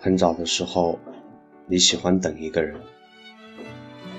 [0.00, 0.98] 很早的时候，
[1.66, 2.74] 你喜欢等一个人，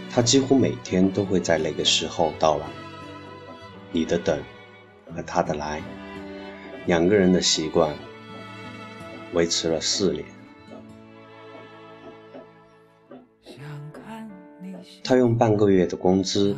[0.09, 2.65] 他几乎每天都会在那个时候到来。
[3.91, 4.41] 你的等
[5.13, 5.81] 和他的来，
[6.85, 7.93] 两个人的习惯
[9.33, 10.25] 维持了四年。
[15.03, 16.57] 他用半个月的工资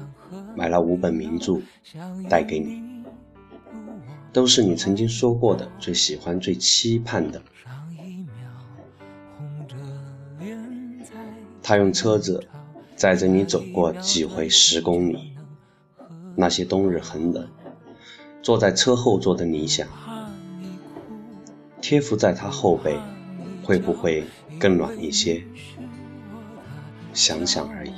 [0.56, 1.60] 买了五本名著
[2.30, 2.95] 带给你。
[4.36, 7.42] 都是你曾经说过的最喜欢、最期盼的。
[11.64, 12.46] 他用车子
[12.98, 15.38] 载着你走过几回十公里，
[16.36, 17.48] 那些冬日很冷，
[18.42, 19.88] 坐在车后座的你想，
[21.80, 23.00] 贴伏在他后背
[23.64, 24.26] 会不会
[24.60, 25.46] 更暖一些？
[27.14, 27.94] 想想而已。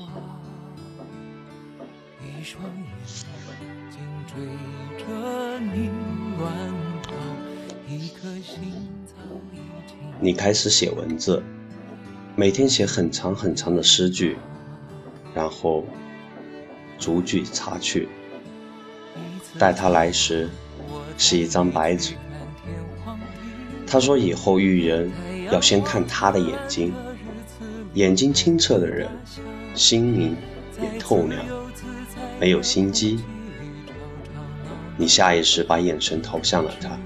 [10.20, 11.42] 你开始写文字，
[12.36, 14.38] 每天写很长很长的诗句，
[15.34, 15.86] 然后
[16.98, 18.10] 逐句擦去。
[19.58, 20.50] 待他来时，
[21.18, 22.16] 是一张白纸。
[23.86, 25.10] 他说以后遇人
[25.52, 26.94] 要先看他的眼睛，
[27.94, 29.08] 眼睛清澈的人，
[29.74, 30.36] 心灵
[30.82, 31.46] 也透亮，
[32.40, 33.20] 没有心机。
[34.98, 36.98] 你下意识把眼神投向了他，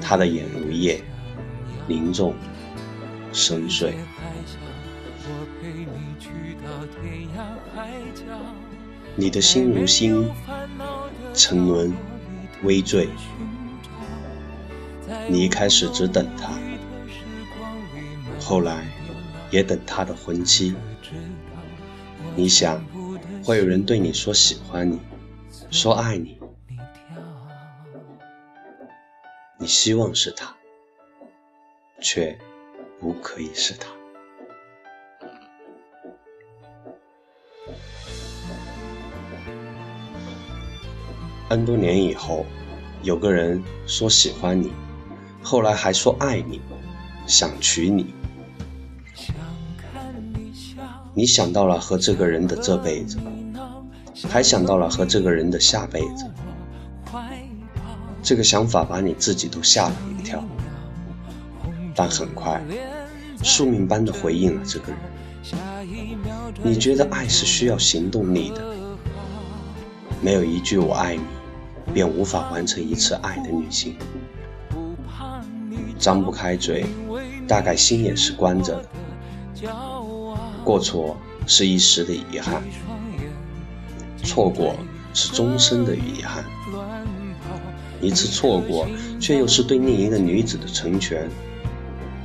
[0.00, 1.02] 他的眼如夜，
[1.86, 2.34] 凝重
[3.32, 3.92] 深邃。
[9.14, 10.30] 你的心如星，
[11.34, 11.92] 沉沦
[12.62, 13.08] 微醉。
[15.28, 16.54] 你一开始只等他，
[18.40, 18.86] 后来
[19.50, 20.74] 也等他的婚期。
[22.34, 22.82] 你想，
[23.44, 24.98] 会有人对你说喜欢你，
[25.70, 26.38] 说爱你。
[29.62, 30.52] 你希望是他，
[32.00, 32.36] 却
[32.98, 33.88] 不可以是他。
[41.48, 42.44] N 多年以后，
[43.04, 44.72] 有个人说喜欢你，
[45.44, 46.60] 后来还说爱你，
[47.28, 48.12] 想娶你。
[51.14, 53.16] 你想到了和这个人的这辈子，
[54.28, 56.28] 还想到了和这个人的下辈子。
[58.32, 60.42] 这个想法把你自己都吓了一跳，
[61.94, 62.62] 但很快，
[63.42, 64.98] 宿命般的回应了这个人。
[66.62, 68.74] 你觉得爱是需要行动力的，
[70.22, 71.22] 没有一句“我爱你”，
[71.92, 73.96] 便无法完成一次爱的旅行。
[75.98, 76.86] 张不开嘴，
[77.46, 78.88] 大概心也是关着的。
[80.64, 82.62] 过错是一时的遗憾，
[84.24, 84.74] 错过
[85.12, 86.42] 是终身的遗憾。
[88.02, 88.86] 一次错过，
[89.20, 91.30] 却又是对另一个女子的成全，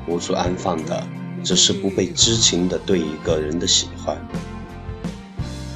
[0.08, 1.08] 无处安放的
[1.44, 4.18] 只是不被知情的对一个人的喜欢。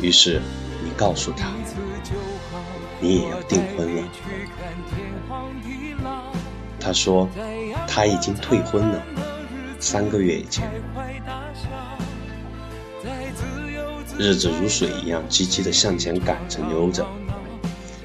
[0.02, 0.42] 于是，
[0.84, 1.54] 你告诉他，
[3.00, 4.04] 你也要订婚了。
[6.80, 7.30] 他说，
[7.88, 9.04] 他已经退婚了，
[9.80, 10.68] 三个月以前。
[14.18, 17.06] 日子如水一样积极的向前赶着流着。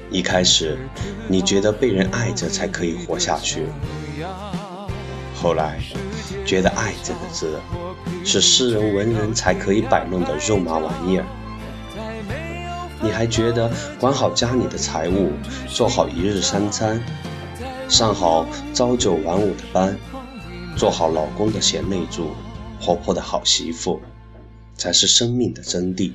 [0.09, 0.77] 一开始，
[1.27, 3.65] 你觉得被人爱着才可以活下去，
[5.35, 5.79] 后来，
[6.45, 7.59] 觉得“爱”这个字
[8.23, 11.25] 是诗人文人才可以摆弄的肉麻玩意儿。
[13.01, 13.69] 你还觉得
[13.99, 15.31] 管好家里的财务，
[15.67, 17.03] 做好一日三餐，
[17.87, 19.95] 上好朝九晚五的班，
[20.75, 22.31] 做好老公的贤内助，
[22.79, 24.01] 活泼的好媳妇，
[24.75, 26.13] 才是生命的真谛。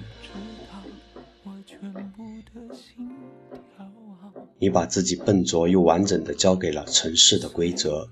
[4.62, 8.08] 你把自己笨拙又完整的交给了城市的规则，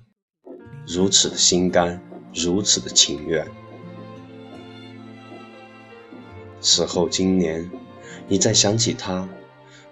[0.85, 2.03] 如此的心甘，
[2.33, 3.47] 如此的情愿。
[6.59, 7.71] 此后今年，
[8.27, 9.29] 你再想起他，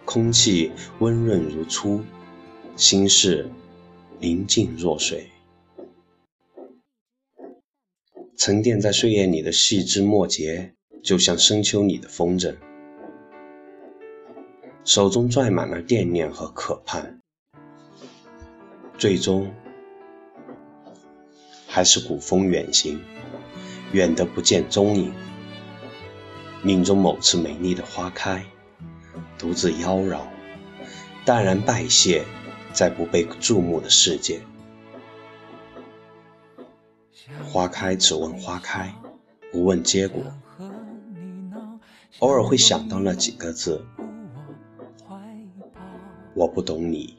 [0.04, 0.70] 空气
[1.00, 2.02] 温润如初，
[2.76, 3.50] 心事
[4.20, 5.30] 宁静若水，
[8.36, 12.54] 沉淀在岁月里的细枝末节，就像深秋里的风筝。
[14.90, 17.22] 手中拽满了惦念和渴盼，
[18.98, 19.54] 最终
[21.68, 23.00] 还是古风远行，
[23.92, 25.14] 远得不见踪影。
[26.64, 28.44] 命中某次美丽的花开，
[29.38, 30.22] 独自妖娆，
[31.24, 32.26] 淡然拜谢
[32.74, 34.42] 在不被注目的世界。
[37.48, 38.92] 花开只问花开，
[39.52, 40.24] 不问结果。
[42.18, 43.86] 偶尔会想到那几个字。
[46.50, 47.16] 我不懂你，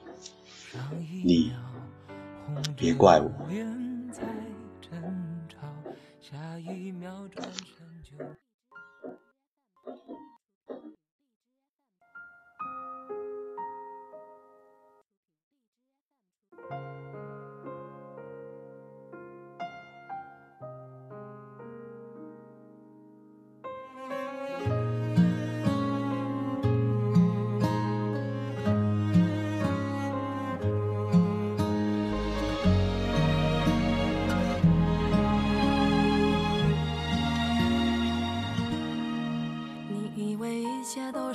[1.23, 1.53] 你
[2.77, 3.31] 别怪我。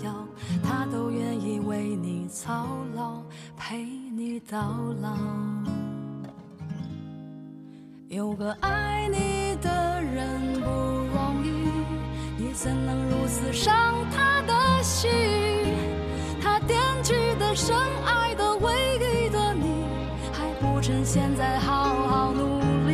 [4.49, 4.57] 到
[5.01, 5.09] 老。
[8.09, 11.49] 有个爱你的人不容易，
[12.37, 13.73] 你怎能如此伤
[14.11, 15.09] 他的心？
[16.41, 19.85] 他惦记的、深爱的、唯一的你，
[20.33, 22.93] 还不趁现在好好努力。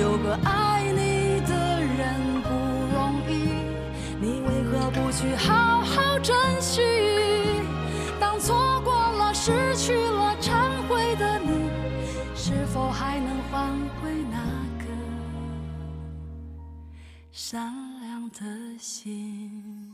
[0.00, 2.48] 有个爱你的人不
[2.94, 3.32] 容易，
[4.20, 4.90] 你为何。
[4.90, 6.73] 不去好好珍惜，
[12.74, 13.70] 否还能换
[14.02, 14.36] 回那
[14.80, 14.88] 颗
[17.30, 19.92] 善良的心？